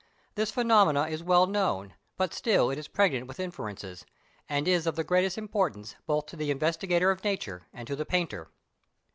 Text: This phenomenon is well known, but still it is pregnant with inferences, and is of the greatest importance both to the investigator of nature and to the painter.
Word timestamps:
This 0.33 0.49
phenomenon 0.49 1.09
is 1.09 1.21
well 1.21 1.45
known, 1.45 1.93
but 2.17 2.33
still 2.33 2.71
it 2.71 2.79
is 2.79 2.87
pregnant 2.87 3.27
with 3.27 3.39
inferences, 3.39 4.03
and 4.49 4.67
is 4.67 4.87
of 4.87 4.95
the 4.95 5.03
greatest 5.03 5.37
importance 5.37 5.95
both 6.07 6.25
to 6.25 6.35
the 6.35 6.49
investigator 6.49 7.11
of 7.11 7.23
nature 7.23 7.67
and 7.71 7.85
to 7.85 7.95
the 7.95 8.03
painter. 8.03 8.49